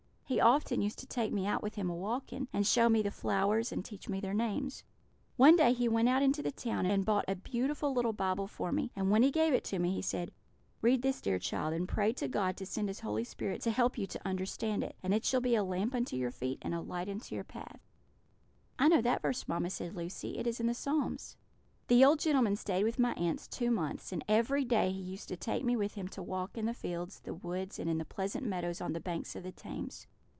He 0.31 0.39
often 0.39 0.81
used 0.81 0.97
to 0.99 1.05
take 1.07 1.33
me 1.33 1.45
out 1.45 1.61
with 1.61 1.75
him 1.75 1.89
a 1.89 1.93
walking, 1.93 2.47
and 2.53 2.65
show 2.65 2.87
me 2.87 3.01
the 3.01 3.11
flowers, 3.11 3.73
and 3.73 3.83
teach 3.83 4.07
me 4.07 4.21
their 4.21 4.33
names. 4.33 4.85
One 5.35 5.57
day 5.57 5.73
he 5.73 5.89
went 5.89 6.07
out 6.07 6.21
into 6.23 6.41
the 6.41 6.53
town, 6.53 6.85
and 6.85 7.03
bought 7.05 7.25
a 7.27 7.35
beautiful 7.35 7.91
little 7.93 8.13
Bible 8.13 8.47
for 8.47 8.71
me; 8.71 8.93
and 8.95 9.11
when 9.11 9.23
he 9.23 9.29
gave 9.29 9.51
it 9.53 9.65
to 9.65 9.77
me 9.77 9.93
he 9.93 10.01
said: 10.01 10.31
'Read 10.81 11.01
this, 11.01 11.19
dear 11.19 11.37
child, 11.37 11.73
and 11.73 11.85
pray 11.85 12.13
to 12.13 12.29
God 12.29 12.55
to 12.55 12.65
send 12.65 12.87
His 12.87 13.01
Holy 13.01 13.25
Spirit 13.25 13.59
to 13.63 13.71
help 13.71 13.97
you 13.97 14.07
to 14.07 14.25
understand 14.25 14.85
it; 14.85 14.95
and 15.03 15.13
it 15.13 15.25
shall 15.25 15.41
be 15.41 15.53
a 15.55 15.65
lamp 15.65 15.93
unto 15.93 16.15
your 16.15 16.31
feet, 16.31 16.59
and 16.61 16.73
a 16.73 16.79
light 16.79 17.09
unto 17.09 17.35
your 17.35 17.43
path.'" 17.43 17.81
"I 18.79 18.87
know 18.87 19.01
that 19.01 19.21
verse, 19.21 19.49
mamma," 19.49 19.69
said 19.69 19.95
Lucy; 19.97 20.37
"it 20.37 20.47
is 20.47 20.61
in 20.61 20.65
the 20.67 20.73
Psalms." 20.73 21.35
"The 21.89 22.05
old 22.05 22.19
gentleman 22.19 22.55
stayed 22.55 22.85
with 22.85 22.97
my 22.99 23.11
aunts 23.15 23.49
two 23.49 23.69
months, 23.69 24.13
and 24.13 24.23
every 24.29 24.63
day 24.63 24.93
he 24.93 25.01
used 25.01 25.27
to 25.27 25.35
take 25.35 25.65
me 25.65 25.75
with 25.75 25.95
him 25.95 26.07
to 26.07 26.23
walk 26.23 26.57
in 26.57 26.67
the 26.67 26.73
fields, 26.73 27.19
the 27.19 27.33
woods, 27.33 27.77
and 27.77 27.89
in 27.89 27.97
the 27.97 28.05
pleasant 28.05 28.45
meadows 28.47 28.79
on 28.79 28.93
the 28.93 29.01
banks 29.01 29.35
of 29.35 29.43
the 29.43 29.51
Thames. 29.51 30.07